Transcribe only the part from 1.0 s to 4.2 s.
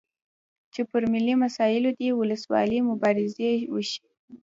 ملي مسایلو دې وسلوالې مبارزې وشي.